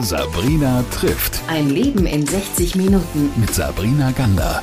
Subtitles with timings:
[0.00, 1.40] Sabrina trifft.
[1.48, 3.32] Ein Leben in 60 Minuten.
[3.40, 4.62] Mit Sabrina Gander.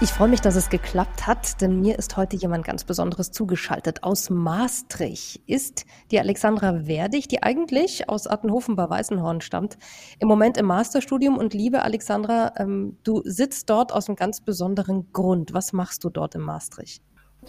[0.00, 4.02] Ich freue mich, dass es geklappt hat, denn mir ist heute jemand ganz Besonderes zugeschaltet.
[4.02, 9.78] Aus Maastricht ist die Alexandra Werdig, die eigentlich aus Attenhofen bei Weißenhorn stammt,
[10.18, 11.38] im Moment im Masterstudium.
[11.38, 15.54] Und liebe Alexandra, ähm, du sitzt dort aus einem ganz besonderen Grund.
[15.54, 17.04] Was machst du dort in Maastricht?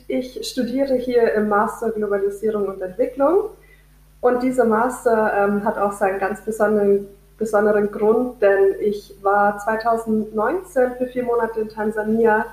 [0.08, 3.50] Ich studiere hier im Master Globalisierung und Entwicklung.
[4.24, 7.08] Und dieser Master ähm, hat auch seinen ganz besonderen
[7.38, 12.46] besonderen Grund, denn ich war 2019 für vier Monate in Tansania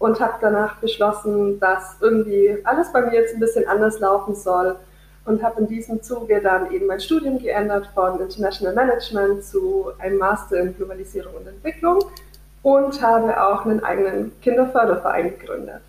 [0.00, 4.74] und habe danach beschlossen, dass irgendwie alles bei mir jetzt ein bisschen anders laufen soll
[5.24, 10.18] und habe in diesem Zuge dann eben mein Studium geändert von International Management zu einem
[10.18, 12.02] Master in Globalisierung und Entwicklung
[12.64, 15.82] und habe auch einen eigenen Kinderförderverein gegründet.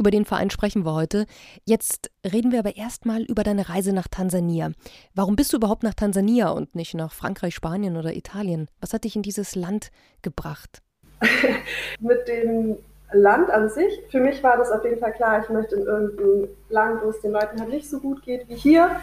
[0.00, 1.26] Über den Verein sprechen wir heute.
[1.66, 4.70] Jetzt reden wir aber erstmal über deine Reise nach Tansania.
[5.14, 8.68] Warum bist du überhaupt nach Tansania und nicht nach Frankreich, Spanien oder Italien?
[8.80, 9.90] Was hat dich in dieses Land
[10.22, 10.80] gebracht?
[12.00, 12.78] Mit dem
[13.12, 16.48] Land an sich, für mich war das auf jeden Fall klar, ich möchte in irgendein
[16.70, 18.96] Land, wo es den Leuten halt nicht so gut geht wie hier.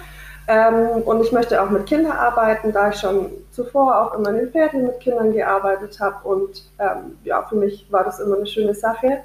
[0.48, 4.38] Ähm, und ich möchte auch mit Kindern arbeiten, da ich schon zuvor auch immer in
[4.38, 6.28] den Ferien mit Kindern gearbeitet habe.
[6.28, 9.22] Und ähm, ja, für mich war das immer eine schöne Sache.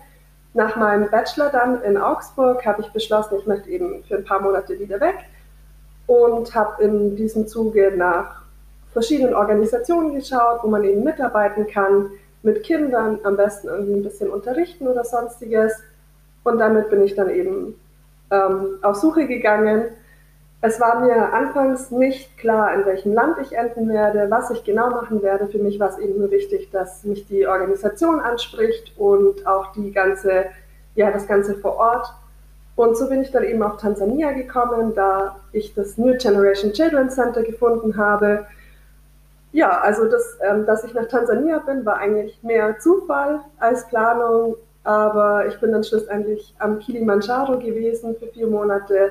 [0.54, 4.40] Nach meinem Bachelor dann in Augsburg habe ich beschlossen, ich möchte eben für ein paar
[4.40, 5.16] Monate wieder weg
[6.06, 8.42] und habe in diesem Zuge nach
[8.92, 12.10] verschiedenen Organisationen geschaut, wo man eben mitarbeiten kann,
[12.42, 15.72] mit Kindern, am besten irgendwie ein bisschen unterrichten oder sonstiges.
[16.44, 17.80] Und damit bin ich dann eben
[18.30, 19.86] ähm, auf Suche gegangen
[20.64, 24.90] es war mir anfangs nicht klar, in welchem Land ich enden werde, was ich genau
[24.90, 25.48] machen werde.
[25.48, 29.90] Für mich war es eben nur wichtig, dass mich die Organisation anspricht und auch die
[29.90, 30.46] ganze,
[30.94, 32.14] ja, das Ganze vor Ort.
[32.76, 37.10] Und so bin ich dann eben auf Tansania gekommen, da ich das New Generation Children
[37.10, 38.46] Center gefunden habe.
[39.50, 44.54] Ja, also das, ähm, dass ich nach Tansania bin, war eigentlich mehr Zufall als Planung.
[44.84, 49.10] Aber ich bin dann schlussendlich am Kilimanjaro gewesen für vier Monate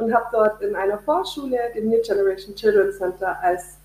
[0.00, 3.78] und habe dort in einer Vorschule, dem New Generation Children Center, als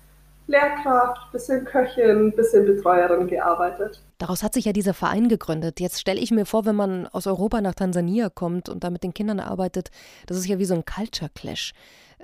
[0.48, 4.00] Lehrkraft, bisschen Köchin, bisschen Betreuerin gearbeitet.
[4.18, 5.80] Daraus hat sich ja dieser Verein gegründet.
[5.80, 9.02] Jetzt stelle ich mir vor, wenn man aus Europa nach Tansania kommt und da mit
[9.02, 9.90] den Kindern arbeitet,
[10.26, 11.72] das ist ja wie so ein Culture Clash.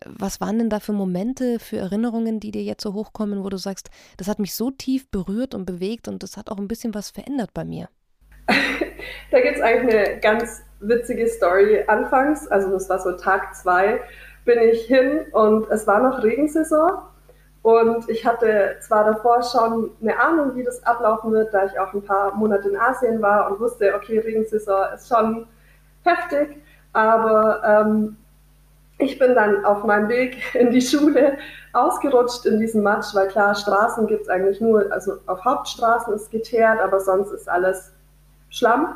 [0.06, 3.58] Was waren denn da für Momente, für Erinnerungen, die dir jetzt so hochkommen, wo du
[3.58, 6.94] sagst, das hat mich so tief berührt und bewegt und das hat auch ein bisschen
[6.94, 7.88] was verändert bei mir?
[9.31, 11.84] da gibt es eigentlich eine ganz witzige Story.
[11.87, 14.00] Anfangs, also das war so Tag zwei,
[14.44, 16.91] bin ich hin und es war noch Regensaison.
[17.62, 21.93] Und ich hatte zwar davor schon eine Ahnung, wie das ablaufen wird, da ich auch
[21.94, 25.47] ein paar Monate in Asien war und wusste, okay, Regensaison ist schon
[26.03, 26.56] heftig,
[26.93, 28.16] aber ähm,
[28.99, 31.38] ich bin dann auf meinem Weg in die Schule
[31.72, 36.31] ausgerutscht in diesem Matsch, weil klar, Straßen gibt es eigentlich nur, also auf Hauptstraßen ist
[36.31, 37.93] geteert, aber sonst ist alles
[38.50, 38.94] Schlamm.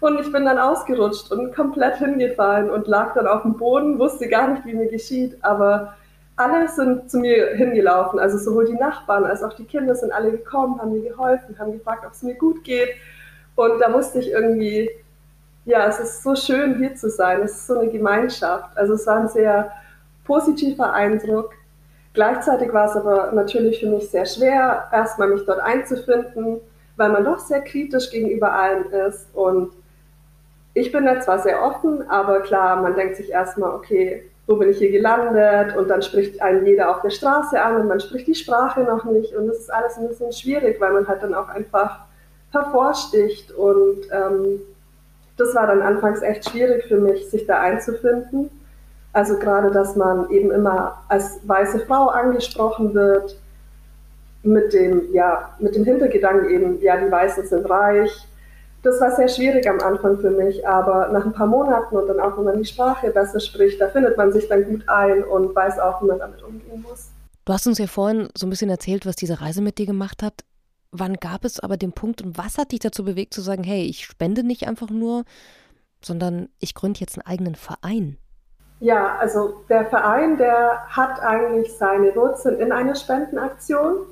[0.00, 4.28] Und ich bin dann ausgerutscht und komplett hingefallen und lag dann auf dem Boden, wusste
[4.28, 5.94] gar nicht, wie mir geschieht, aber
[6.36, 10.30] alle sind zu mir hingelaufen, also sowohl die Nachbarn als auch die Kinder sind alle
[10.30, 12.88] gekommen, haben mir geholfen, haben gefragt, ob es mir gut geht.
[13.56, 14.88] Und da musste ich irgendwie,
[15.66, 18.74] ja, es ist so schön hier zu sein, es ist so eine Gemeinschaft.
[18.78, 19.70] Also es war ein sehr
[20.24, 21.52] positiver Eindruck.
[22.14, 26.60] Gleichzeitig war es aber natürlich für mich sehr schwer, erstmal mich dort einzufinden,
[26.96, 29.72] weil man doch sehr kritisch gegenüber allem ist und
[30.80, 34.70] ich bin da zwar sehr offen, aber klar, man denkt sich erstmal, okay, wo bin
[34.70, 35.76] ich hier gelandet?
[35.76, 39.04] Und dann spricht einen jeder auf der Straße an und man spricht die Sprache noch
[39.04, 39.34] nicht.
[39.36, 42.00] Und das ist alles ein bisschen schwierig, weil man halt dann auch einfach
[42.50, 43.52] hervorsticht.
[43.52, 44.60] Und ähm,
[45.36, 48.50] das war dann anfangs echt schwierig für mich, sich da einzufinden.
[49.12, 53.36] Also gerade, dass man eben immer als weiße Frau angesprochen wird,
[54.42, 58.26] mit dem, ja, mit dem Hintergedanken eben, ja, die Weißen sind reich,
[58.82, 62.20] das war sehr schwierig am Anfang für mich, aber nach ein paar Monaten und dann
[62.20, 65.54] auch, wenn man die Sprache besser spricht, da findet man sich dann gut ein und
[65.54, 67.10] weiß auch, wie man damit umgehen muss.
[67.44, 70.22] Du hast uns ja vorhin so ein bisschen erzählt, was diese Reise mit dir gemacht
[70.22, 70.44] hat.
[70.92, 73.84] Wann gab es aber den Punkt und was hat dich dazu bewegt zu sagen, hey,
[73.84, 75.24] ich spende nicht einfach nur,
[76.02, 78.16] sondern ich gründe jetzt einen eigenen Verein?
[78.80, 84.06] Ja, also der Verein, der hat eigentlich seine Wurzeln in einer Spendenaktion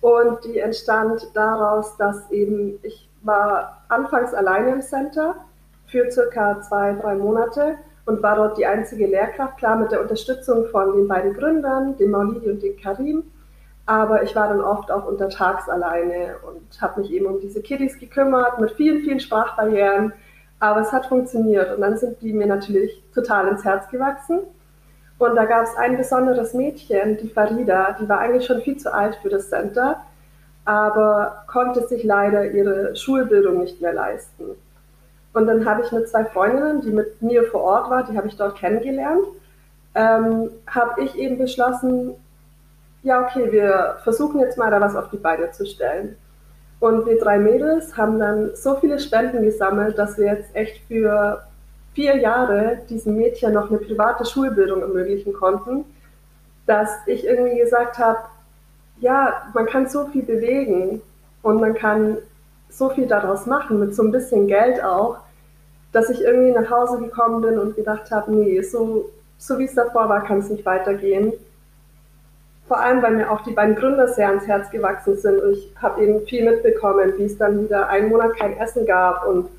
[0.00, 5.34] und die entstand daraus, dass eben ich war anfangs alleine im Center
[5.86, 7.76] für circa zwei, drei Monate
[8.06, 12.10] und war dort die einzige Lehrkraft, klar mit der Unterstützung von den beiden Gründern, dem
[12.10, 13.24] Maulidi und dem Karim.
[13.86, 17.98] Aber ich war dann oft auch untertags alleine und habe mich eben um diese Kiddies
[17.98, 20.12] gekümmert mit vielen, vielen Sprachbarrieren.
[20.60, 24.40] Aber es hat funktioniert und dann sind die mir natürlich total ins Herz gewachsen.
[25.18, 28.92] Und da gab es ein besonderes Mädchen, die Farida, die war eigentlich schon viel zu
[28.92, 30.02] alt für das Center,
[30.64, 34.44] aber konnte sich leider ihre Schulbildung nicht mehr leisten.
[35.32, 38.28] Und dann habe ich mit zwei Freundinnen, die mit mir vor Ort war, die habe
[38.28, 39.26] ich dort kennengelernt,
[39.94, 42.14] ähm, habe ich eben beschlossen,
[43.02, 46.16] ja, okay, wir versuchen jetzt mal da was auf die Beine zu stellen.
[46.80, 51.42] Und wir drei Mädels haben dann so viele Spenden gesammelt, dass wir jetzt echt für
[51.94, 55.84] vier Jahre diesem Mädchen noch eine private Schulbildung ermöglichen konnten,
[56.66, 58.18] dass ich irgendwie gesagt habe,
[59.04, 61.02] ja, man kann so viel bewegen
[61.42, 62.16] und man kann
[62.70, 65.18] so viel daraus machen, mit so ein bisschen Geld auch,
[65.92, 69.74] dass ich irgendwie nach Hause gekommen bin und gedacht habe, nee, so, so wie es
[69.74, 71.34] davor war, kann es nicht weitergehen.
[72.66, 75.38] Vor allem, weil mir auch die beiden Gründer sehr ans Herz gewachsen sind.
[75.38, 79.26] Und ich habe eben viel mitbekommen, wie es dann wieder einen Monat kein Essen gab
[79.26, 79.50] und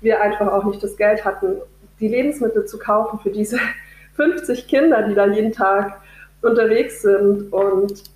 [0.00, 1.56] wir einfach auch nicht das Geld hatten,
[1.98, 3.58] die Lebensmittel zu kaufen für diese
[4.14, 6.00] 50 Kinder, die da jeden Tag
[6.40, 7.52] unterwegs sind.
[7.52, 8.11] Und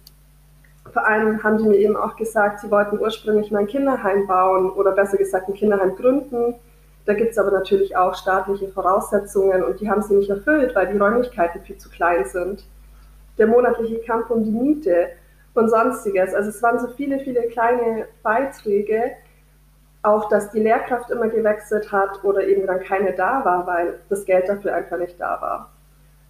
[1.05, 4.93] allem haben die mir eben auch gesagt, sie wollten ursprünglich mal ein Kinderheim bauen oder
[4.93, 6.55] besser gesagt ein Kinderheim gründen.
[7.05, 10.93] Da gibt es aber natürlich auch staatliche Voraussetzungen und die haben sie nicht erfüllt, weil
[10.93, 12.65] die Räumlichkeiten viel zu klein sind.
[13.39, 15.09] Der monatliche Kampf um die Miete
[15.55, 16.35] und sonstiges.
[16.35, 19.13] Also es waren so viele, viele kleine Beiträge,
[20.03, 24.25] auch dass die Lehrkraft immer gewechselt hat oder eben dann keine da war, weil das
[24.25, 25.71] Geld dafür einfach nicht da war.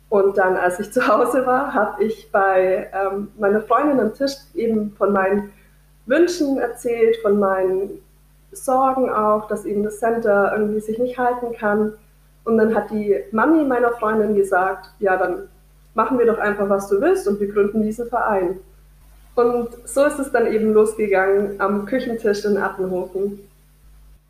[0.09, 4.35] Und dann, als ich zu Hause war, habe ich bei ähm, meiner Freundin am Tisch
[4.55, 5.53] eben von meinen
[6.07, 8.01] Wünschen erzählt, von meinen
[8.53, 11.93] Sorgen auch, dass eben das Center irgendwie sich nicht halten kann.
[12.45, 15.49] Und dann hat die Mami meiner Freundin gesagt, ja, dann
[15.95, 18.61] machen wir doch einfach, was du willst und wir gründen diesen Verein.
[19.35, 23.41] Und so ist es dann eben losgegangen am Küchentisch in Attenhofen.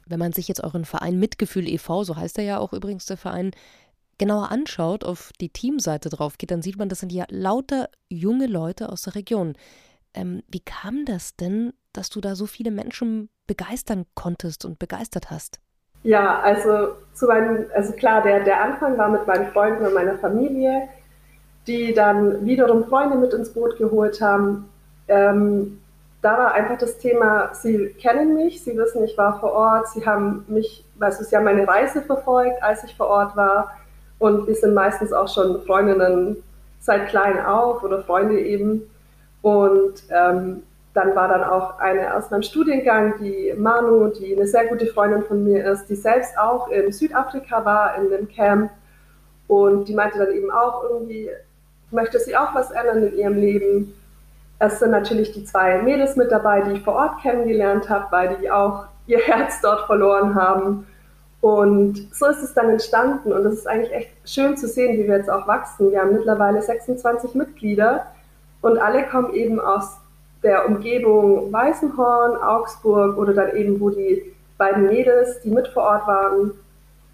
[0.06, 3.17] Wenn man sich jetzt euren Verein Mitgefühl e.V., so heißt er ja auch übrigens der
[3.17, 3.52] Verein,
[4.18, 8.46] genauer anschaut, auf die Teamseite drauf geht, dann sieht man, das sind ja lauter junge
[8.46, 9.54] Leute aus der Region.
[10.14, 15.30] Ähm, wie kam das denn, dass du da so viele Menschen begeistern konntest und begeistert
[15.30, 15.60] hast?
[16.02, 20.16] Ja, also zu meinem, also klar, der, der Anfang war mit meinen Freunden und meiner
[20.19, 20.88] Familie,
[21.66, 24.69] die dann wiederum Freunde mit ins Boot geholt haben.
[25.08, 25.80] Ähm,
[26.22, 30.06] da war einfach das Thema, sie kennen mich, sie wissen, ich war vor Ort, sie
[30.06, 33.76] haben mich, weißt du, sie haben meine Reise verfolgt, als ich vor Ort war.
[34.18, 36.42] Und wir sind meistens auch schon Freundinnen
[36.80, 38.82] seit klein auf oder Freunde eben.
[39.42, 40.62] Und ähm,
[40.94, 45.22] dann war dann auch eine aus meinem Studiengang, die Manu, die eine sehr gute Freundin
[45.24, 48.70] von mir ist, die selbst auch in Südafrika war, in dem Camp.
[49.46, 51.28] Und die meinte dann eben auch irgendwie,
[51.90, 53.94] möchte sie auch was ändern in ihrem Leben.
[54.58, 58.38] Es sind natürlich die zwei Mädels mit dabei, die ich vor Ort kennengelernt habe, weil
[58.40, 60.86] die auch ihr Herz dort verloren haben.
[61.40, 65.06] Und so ist es dann entstanden und es ist eigentlich echt schön zu sehen, wie
[65.06, 65.92] wir jetzt auch wachsen.
[65.92, 68.06] Wir haben mittlerweile 26 Mitglieder
[68.62, 69.98] und alle kommen eben aus
[70.42, 76.06] der Umgebung Weißenhorn, Augsburg oder dann eben, wo die beiden Mädels, die mit vor Ort
[76.06, 76.52] waren,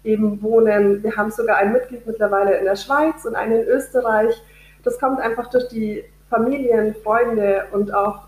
[0.03, 1.03] eben wohnen.
[1.03, 4.41] Wir haben sogar ein Mitglied mittlerweile in der Schweiz und einen in Österreich.
[4.83, 8.23] Das kommt einfach durch die Familien, Freunde und auch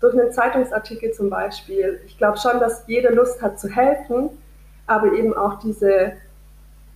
[0.00, 2.00] durch einen Zeitungsartikel zum Beispiel.
[2.06, 4.30] Ich glaube schon, dass jede Lust hat zu helfen
[4.88, 6.12] aber eben auch diese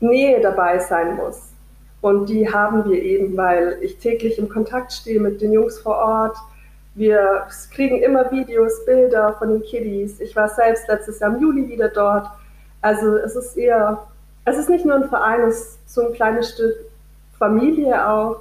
[0.00, 1.52] Nähe dabei sein muss.
[2.00, 5.96] Und die haben wir eben, weil ich täglich im Kontakt stehe mit den Jungs vor
[5.96, 6.36] Ort.
[6.94, 10.20] Wir kriegen immer Videos, Bilder von den Kiddies.
[10.20, 12.26] Ich war selbst letztes Jahr im Juli wieder dort.
[12.80, 14.04] Also es ist eher,
[14.44, 16.74] es ist nicht nur ein Verein, es ist so ein kleines Stück
[17.38, 18.40] Familie auch.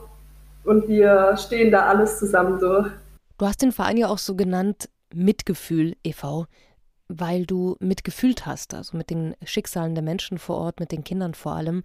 [0.64, 2.90] Und wir stehen da alles zusammen durch.
[3.38, 6.48] Du hast den Verein ja auch so genannt Mitgefühl e.V
[7.20, 11.34] weil du mitgefühlt hast, also mit den Schicksalen der Menschen vor Ort, mit den Kindern
[11.34, 11.84] vor allem.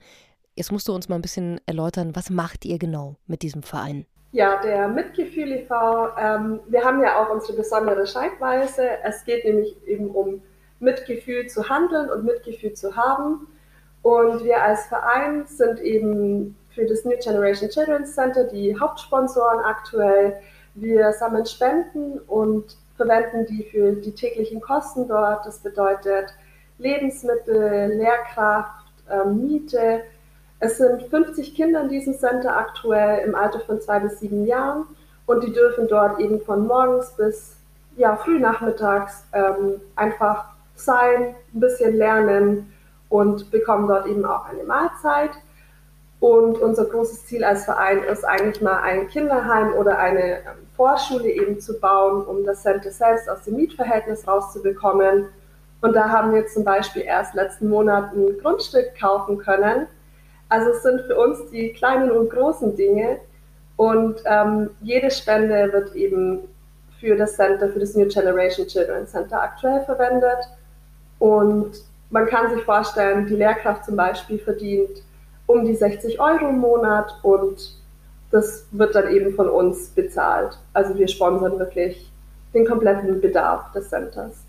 [0.54, 4.06] Jetzt musst du uns mal ein bisschen erläutern, was macht ihr genau mit diesem Verein?
[4.32, 8.86] Ja, der Mitgefühl e.V., ähm, wir haben ja auch unsere besondere Schreibweise.
[9.02, 10.42] Es geht nämlich eben um
[10.80, 13.46] Mitgefühl zu handeln und Mitgefühl zu haben.
[14.02, 20.38] Und wir als Verein sind eben für das New Generation Children's Center die Hauptsponsoren aktuell.
[20.74, 25.46] Wir sammeln Spenden und verwenden die für die täglichen Kosten dort.
[25.46, 26.34] Das bedeutet
[26.78, 30.02] Lebensmittel, Lehrkraft, ähm, Miete.
[30.58, 34.86] Es sind 50 Kinder in diesem Center aktuell im Alter von zwei bis sieben Jahren
[35.26, 37.56] und die dürfen dort eben von morgens bis
[37.96, 42.72] ja, früh nachmittags ähm, einfach sein, ein bisschen lernen
[43.08, 45.30] und bekommen dort eben auch eine Mahlzeit.
[46.18, 51.28] Und unser großes Ziel als Verein ist eigentlich mal ein Kinderheim oder eine ähm, Vorschule
[51.28, 55.26] eben zu bauen, um das Center selbst aus dem Mietverhältnis rauszubekommen.
[55.82, 59.86] Und da haben wir zum Beispiel erst letzten Monat ein Grundstück kaufen können.
[60.48, 63.18] Also es sind für uns die kleinen und großen Dinge
[63.76, 66.40] und ähm, jede Spende wird eben
[66.98, 70.38] für das Center, für das New Generation Children Center aktuell verwendet.
[71.18, 71.72] Und
[72.10, 75.02] man kann sich vorstellen, die Lehrkraft zum Beispiel verdient
[75.46, 77.76] um die 60 Euro im Monat und
[78.30, 80.58] das wird dann eben von uns bezahlt.
[80.72, 82.10] Also wir sponsern wirklich
[82.54, 84.46] den kompletten Bedarf des Centers.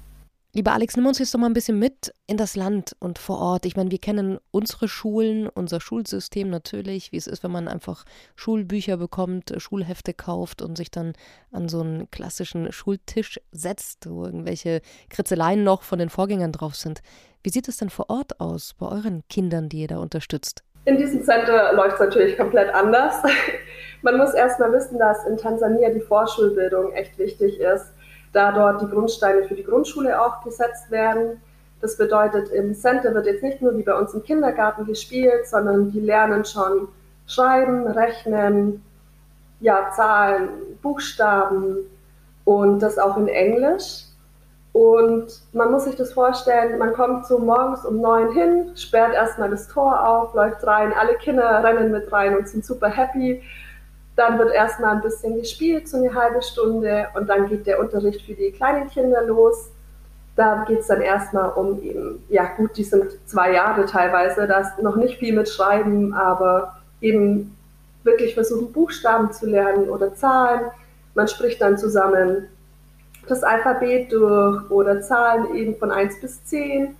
[0.57, 3.37] Lieber Alex, nimm uns jetzt doch mal ein bisschen mit in das Land und vor
[3.37, 3.65] Ort.
[3.67, 8.05] Ich meine, wir kennen unsere Schulen, unser Schulsystem natürlich, wie es ist, wenn man einfach
[8.35, 11.13] Schulbücher bekommt, Schulhefte kauft und sich dann
[11.51, 17.01] an so einen klassischen Schultisch setzt, wo irgendwelche Kritzeleien noch von den Vorgängern drauf sind.
[17.43, 20.63] Wie sieht es denn vor Ort aus bei euren Kindern, die ihr da unterstützt?
[20.87, 23.15] In diesem Center läuft es natürlich komplett anders.
[24.03, 27.91] Man muss erstmal wissen, dass in Tansania die Vorschulbildung echt wichtig ist,
[28.31, 31.41] da dort die Grundsteine für die Grundschule auch gesetzt werden.
[31.81, 35.91] Das bedeutet, im Center wird jetzt nicht nur wie bei uns im Kindergarten gespielt, sondern
[35.91, 36.87] die lernen schon
[37.27, 38.81] Schreiben, Rechnen,
[39.59, 40.47] ja, Zahlen,
[40.81, 41.79] Buchstaben
[42.45, 44.05] und das auch in Englisch.
[44.77, 49.49] Und man muss sich das vorstellen, man kommt so morgens um neun hin, sperrt erstmal
[49.49, 53.41] das Tor auf, läuft rein, alle Kinder rennen mit rein und sind super happy.
[54.15, 58.21] Dann wird erstmal ein bisschen gespielt, so eine halbe Stunde, und dann geht der Unterricht
[58.21, 59.71] für die kleinen Kinder los.
[60.35, 64.59] Da geht es dann erstmal um eben, ja gut, die sind zwei Jahre teilweise, da
[64.59, 67.57] ist noch nicht viel mit Schreiben, aber eben
[68.03, 70.69] wirklich versuchen, Buchstaben zu lernen oder Zahlen.
[71.15, 72.47] Man spricht dann zusammen
[73.27, 76.95] das Alphabet durch oder Zahlen eben von 1 bis 10.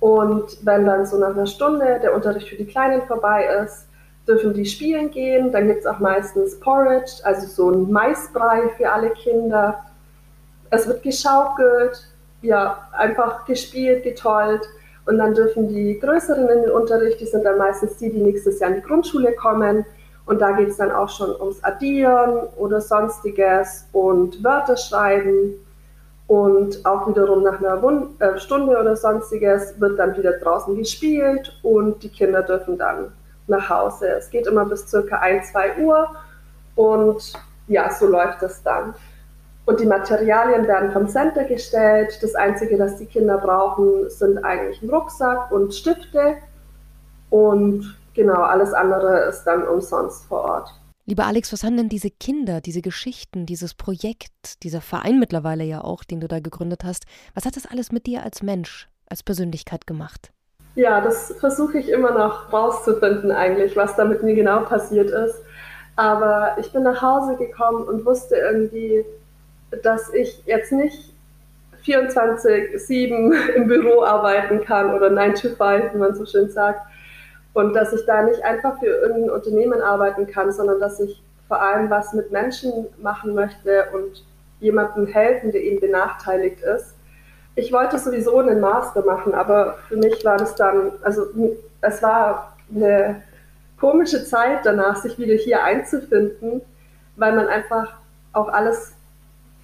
[0.00, 3.86] Und wenn dann so nach einer Stunde der Unterricht für die Kleinen vorbei ist,
[4.26, 5.52] dürfen die spielen gehen.
[5.52, 9.84] Dann gibt es auch meistens Porridge, also so ein Maisbrei für alle Kinder.
[10.70, 12.06] Es wird geschaukelt,
[12.42, 14.62] ja, einfach gespielt, getollt.
[15.06, 18.58] Und dann dürfen die Größeren in den Unterricht, die sind dann meistens die, die nächstes
[18.58, 19.84] Jahr in die Grundschule kommen,
[20.26, 25.54] und da geht es dann auch schon ums Addieren oder sonstiges und Wörter schreiben.
[26.26, 31.56] Und auch wiederum nach einer Wund äh, Stunde oder sonstiges wird dann wieder draußen gespielt
[31.62, 33.12] und die Kinder dürfen dann
[33.46, 34.08] nach Hause.
[34.08, 36.08] Es geht immer bis circa 1, 2 Uhr
[36.74, 37.32] und
[37.68, 38.94] ja, so läuft es dann.
[39.66, 42.18] Und die Materialien werden vom Center gestellt.
[42.22, 46.36] Das Einzige, das die Kinder brauchen, sind eigentlich ein Rucksack und Stifte.
[47.30, 50.70] Und Genau, alles andere ist dann umsonst vor Ort.
[51.04, 55.82] Lieber Alex, was haben denn diese Kinder, diese Geschichten, dieses Projekt, dieser Verein mittlerweile ja
[55.82, 57.04] auch, den du da gegründet hast,
[57.34, 60.32] was hat das alles mit dir als Mensch, als Persönlichkeit gemacht?
[60.74, 65.36] Ja, das versuche ich immer noch rauszufinden eigentlich, was da mit mir genau passiert ist.
[65.94, 69.04] Aber ich bin nach Hause gekommen und wusste irgendwie,
[69.82, 71.12] dass ich jetzt nicht
[71.84, 76.80] 24-7 im Büro arbeiten kann oder 9 to 5, wie man so schön sagt,
[77.56, 81.62] und dass ich da nicht einfach für irgendein Unternehmen arbeiten kann, sondern dass ich vor
[81.62, 84.26] allem was mit Menschen machen möchte und
[84.60, 86.94] jemandem helfen, der eben benachteiligt ist.
[87.54, 91.28] Ich wollte sowieso einen Master machen, aber für mich war das dann, also
[91.80, 93.22] es war eine
[93.80, 96.60] komische Zeit danach, sich wieder hier einzufinden,
[97.16, 97.94] weil man einfach
[98.34, 98.92] auch alles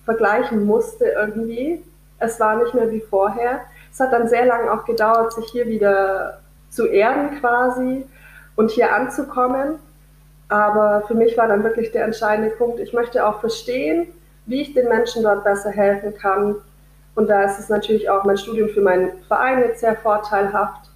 [0.06, 1.84] vergleichen musste irgendwie.
[2.18, 3.60] Es war nicht mehr wie vorher.
[3.92, 6.38] Es hat dann sehr lange auch gedauert, sich hier wieder
[6.72, 8.04] zu erden quasi
[8.56, 9.78] und hier anzukommen.
[10.48, 14.08] Aber für mich war dann wirklich der entscheidende Punkt, ich möchte auch verstehen,
[14.46, 16.56] wie ich den Menschen dort besser helfen kann.
[17.14, 20.90] Und da ist es natürlich auch mein Studium für meinen Verein jetzt sehr vorteilhaft,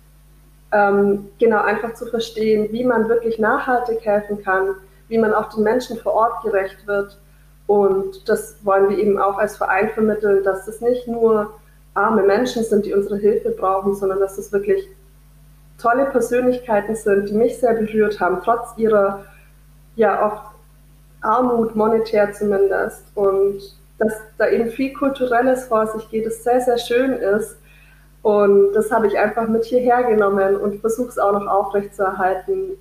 [0.73, 4.75] ähm, genau einfach zu verstehen, wie man wirklich nachhaltig helfen kann,
[5.09, 7.18] wie man auch den Menschen vor Ort gerecht wird.
[7.66, 11.52] Und das wollen wir eben auch als Verein vermitteln, dass es nicht nur
[11.95, 14.88] arme Menschen sind, die unsere Hilfe brauchen, sondern dass es wirklich
[15.78, 19.25] tolle Persönlichkeiten sind, die mich sehr berührt haben, trotz ihrer
[19.97, 20.54] ja oft
[21.23, 23.04] Armut, monetär zumindest.
[23.14, 23.61] Und
[23.99, 27.56] dass da eben viel Kulturelles vor sich geht, das sehr, sehr schön ist.
[28.23, 32.73] Und das habe ich einfach mit hierher genommen und versuche es auch noch aufrechtzuerhalten.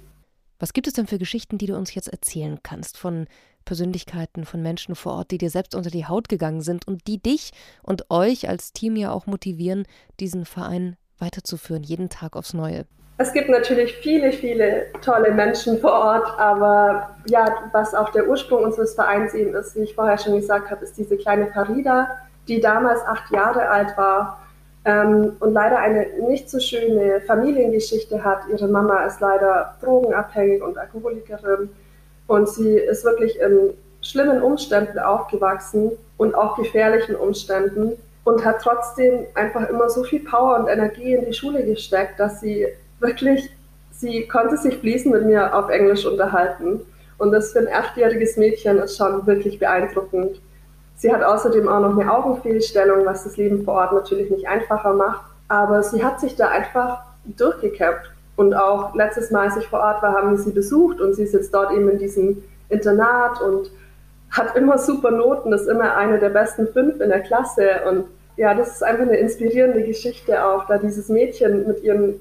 [0.59, 3.27] Was gibt es denn für Geschichten, die du uns jetzt erzählen kannst von
[3.65, 7.21] Persönlichkeiten, von Menschen vor Ort, die dir selbst unter die Haut gegangen sind und die
[7.21, 7.51] dich
[7.83, 9.85] und euch als Team ja auch motivieren,
[10.19, 12.85] diesen Verein weiterzuführen, jeden Tag aufs Neue?
[13.17, 18.63] Es gibt natürlich viele, viele tolle Menschen vor Ort, aber ja, was auch der Ursprung
[18.63, 22.09] unseres Vereins eben ist, wie ich vorher schon gesagt habe, ist diese kleine Farida,
[22.49, 24.41] die damals acht Jahre alt war
[24.83, 28.41] ähm, und leider eine nicht so schöne Familiengeschichte hat.
[28.51, 31.69] Ihre Mama ist leider drogenabhängig und Alkoholikerin
[32.27, 37.93] und sie ist wirklich in schlimmen Umständen aufgewachsen und auch gefährlichen Umständen
[38.25, 42.41] und hat trotzdem einfach immer so viel Power und Energie in die Schule gesteckt, dass
[42.41, 42.67] sie
[42.99, 43.49] wirklich
[43.99, 46.81] sie konnte sich fließend mit mir auf Englisch unterhalten.
[47.17, 50.41] Und das für ein achtjähriges Mädchen ist schon wirklich beeindruckend.
[50.97, 54.93] Sie hat außerdem auch noch eine Augenfehlstellung, was das Leben vor Ort natürlich nicht einfacher
[54.93, 55.23] macht.
[55.47, 58.11] Aber sie hat sich da einfach durchgekämpft.
[58.35, 61.23] Und auch letztes Mal, als ich vor Ort war, haben wir sie besucht und sie
[61.23, 63.71] ist jetzt dort eben in diesem Internat und
[64.31, 67.81] hat immer super Noten, ist immer eine der besten fünf in der Klasse.
[67.89, 68.05] Und
[68.37, 72.19] ja, das ist einfach eine inspirierende Geschichte auch, da dieses Mädchen mit ihren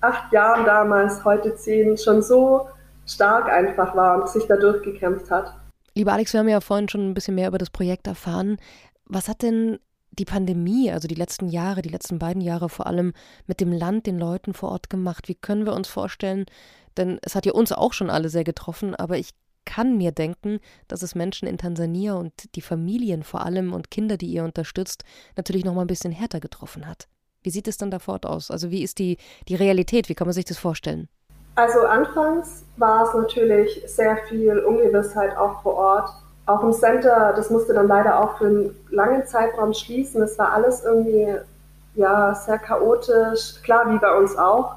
[0.00, 2.68] acht Jahren damals, heute zehn, schon so
[3.06, 5.54] stark einfach war und sich da durchgekämpft hat.
[5.94, 8.58] Lieber Alex, wir haben ja vorhin schon ein bisschen mehr über das Projekt erfahren.
[9.06, 9.78] Was hat denn
[10.10, 13.12] die Pandemie, also die letzten Jahre, die letzten beiden Jahre vor allem
[13.46, 15.28] mit dem Land, den Leuten vor Ort gemacht?
[15.28, 16.46] Wie können wir uns vorstellen,
[16.96, 19.30] denn es hat ja uns auch schon alle sehr getroffen, aber ich
[19.64, 24.16] kann mir denken, dass es Menschen in Tansania und die Familien vor allem und Kinder,
[24.16, 25.04] die ihr unterstützt,
[25.36, 27.08] natürlich noch mal ein bisschen härter getroffen hat.
[27.42, 28.50] Wie sieht es dann da fort aus?
[28.50, 29.18] Also wie ist die,
[29.48, 30.08] die Realität?
[30.08, 31.08] Wie kann man sich das vorstellen?
[31.56, 36.10] Also anfangs war es natürlich sehr viel Ungewissheit auch vor Ort.
[36.46, 40.20] Auch im Center, das musste dann leider auch für einen langen Zeitraum schließen.
[40.22, 41.36] Es war alles irgendwie
[41.94, 44.76] ja, sehr chaotisch, klar wie bei uns auch.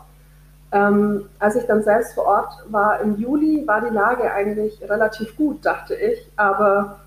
[0.71, 5.35] Ähm, als ich dann selbst vor Ort war im Juli, war die Lage eigentlich relativ
[5.37, 6.29] gut, dachte ich.
[6.35, 6.99] Aber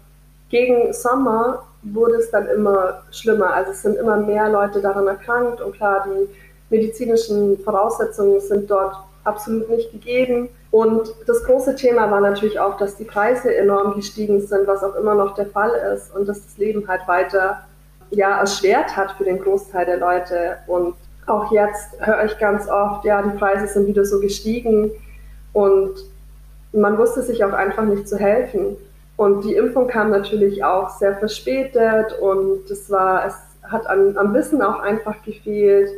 [0.49, 3.53] gegen Sommer wurde es dann immer schlimmer.
[3.53, 6.29] Also es sind immer mehr Leute daran erkrankt und klar, die
[6.71, 10.49] medizinischen Voraussetzungen sind dort absolut nicht gegeben.
[10.71, 14.95] Und das große Thema war natürlich auch, dass die Preise enorm gestiegen sind, was auch
[14.95, 17.65] immer noch der Fall ist und dass das Leben halt weiter
[18.11, 20.59] ja, erschwert hat für den Großteil der Leute.
[20.67, 20.95] Und
[21.27, 24.91] auch jetzt höre ich ganz oft, ja, die Preise sind wieder so gestiegen
[25.53, 25.93] und
[26.73, 28.77] man wusste sich auch einfach nicht zu helfen.
[29.17, 33.35] Und die Impfung kam natürlich auch sehr verspätet und es war, es
[33.71, 35.91] hat an, am Wissen auch einfach gefehlt.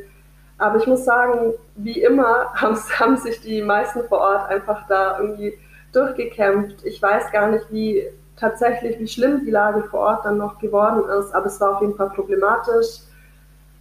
[0.58, 5.18] Aber ich muss sagen, wie immer haben, haben sich die meisten vor Ort einfach da
[5.20, 5.54] irgendwie
[5.92, 6.84] durchgekämpft.
[6.84, 8.04] Ich weiß gar nicht, wie
[8.36, 11.80] tatsächlich, wie schlimm die Lage vor Ort dann noch geworden ist, aber es war auf
[11.80, 13.02] jeden Fall problematisch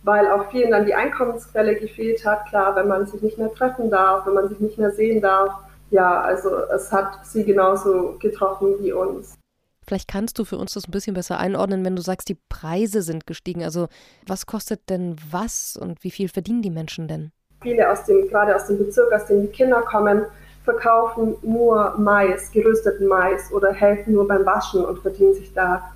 [0.03, 2.47] weil auch vielen dann die Einkommensquelle gefehlt hat.
[2.47, 5.53] Klar, wenn man sich nicht mehr treffen darf, wenn man sich nicht mehr sehen darf.
[5.91, 9.37] Ja, also es hat sie genauso getroffen wie uns.
[9.85, 13.01] Vielleicht kannst du für uns das ein bisschen besser einordnen, wenn du sagst, die Preise
[13.01, 13.63] sind gestiegen.
[13.63, 13.87] Also
[14.25, 17.31] was kostet denn was und wie viel verdienen die Menschen denn?
[17.61, 20.25] Viele aus dem, gerade aus dem Bezirk, aus dem die Kinder kommen,
[20.63, 25.91] verkaufen nur Mais, gerösteten Mais oder helfen nur beim Waschen und verdienen sich da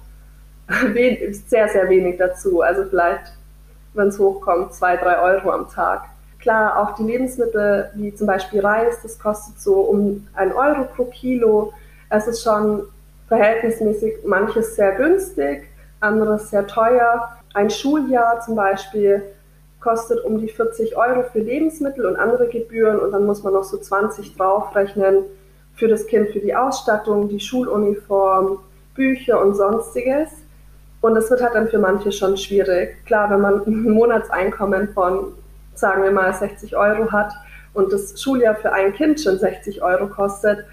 [1.48, 2.62] sehr, sehr wenig dazu.
[2.62, 3.32] Also vielleicht
[3.96, 6.04] wenn es hochkommt, zwei, drei Euro am Tag.
[6.40, 11.06] Klar, auch die Lebensmittel wie zum Beispiel Reis, das kostet so um ein Euro pro
[11.06, 11.74] Kilo.
[12.10, 12.84] Es ist schon
[13.28, 15.64] verhältnismäßig manches sehr günstig,
[16.00, 17.32] anderes sehr teuer.
[17.54, 19.24] Ein Schuljahr zum Beispiel
[19.82, 23.64] kostet um die 40 Euro für Lebensmittel und andere Gebühren und dann muss man noch
[23.64, 25.26] so 20 draufrechnen
[25.76, 28.60] für das Kind, für die Ausstattung, die Schuluniform,
[28.96, 30.30] Bücher und sonstiges.
[31.06, 33.06] Und das wird halt dann für manche schon schwierig.
[33.06, 35.34] Klar, wenn man ein Monatseinkommen von,
[35.76, 37.32] sagen wir mal, 60 Euro hat
[37.76, 40.66] und das Schuljahr für ein Kind schon 60 Euro kostet,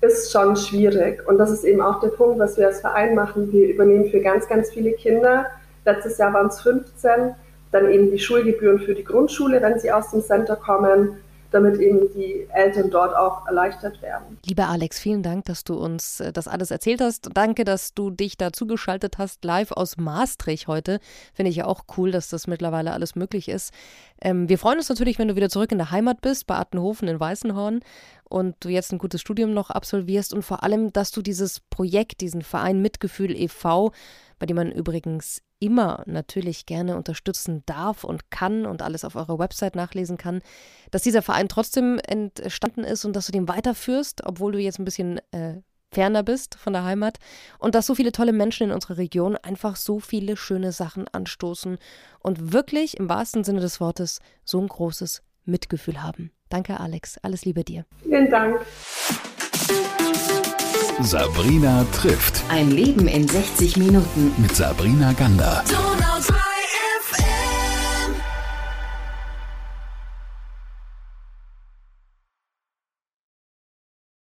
[0.00, 1.28] ist schon schwierig.
[1.28, 3.52] Und das ist eben auch der Punkt, was wir als Verein machen.
[3.52, 5.44] Wir übernehmen für ganz, ganz viele Kinder.
[5.84, 7.34] Letztes Jahr waren es 15.
[7.70, 11.18] Dann eben die Schulgebühren für die Grundschule, wenn sie aus dem Center kommen
[11.50, 14.38] damit eben die Eltern dort auch erleichtert werden.
[14.46, 17.30] Lieber Alex, vielen Dank, dass du uns äh, das alles erzählt hast.
[17.34, 21.00] Danke, dass du dich da zugeschaltet hast, live aus Maastricht heute.
[21.34, 23.72] Finde ich ja auch cool, dass das mittlerweile alles möglich ist.
[24.20, 27.08] Ähm, wir freuen uns natürlich, wenn du wieder zurück in der Heimat bist, bei Attenhofen
[27.08, 27.80] in Weißenhorn
[28.28, 32.20] und du jetzt ein gutes Studium noch absolvierst und vor allem, dass du dieses Projekt,
[32.20, 33.92] diesen Verein Mitgefühl e.V.,
[34.40, 39.38] bei dem man übrigens immer natürlich gerne unterstützen darf und kann und alles auf eurer
[39.38, 40.40] Website nachlesen kann,
[40.90, 44.84] dass dieser Verein trotzdem entstanden ist und dass du den weiterführst, obwohl du jetzt ein
[44.84, 45.60] bisschen äh,
[45.92, 47.18] ferner bist von der Heimat
[47.58, 51.78] und dass so viele tolle Menschen in unserer Region einfach so viele schöne Sachen anstoßen
[52.20, 56.32] und wirklich im wahrsten Sinne des Wortes so ein großes Mitgefühl haben.
[56.48, 57.18] Danke, Alex.
[57.18, 57.84] Alles Liebe dir.
[58.02, 58.60] Vielen Dank.
[61.04, 62.42] Sabrina trifft.
[62.48, 64.32] Ein Leben in 60 Minuten.
[64.36, 65.64] Mit Sabrina Gander.